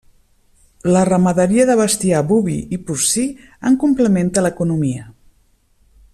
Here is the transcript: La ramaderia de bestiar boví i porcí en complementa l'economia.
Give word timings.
La 0.95 1.03
ramaderia 1.09 1.65
de 1.71 1.75
bestiar 1.81 2.21
boví 2.31 2.57
i 2.77 2.81
porcí 2.89 3.27
en 3.71 3.79
complementa 3.85 4.45
l'economia. 4.47 5.07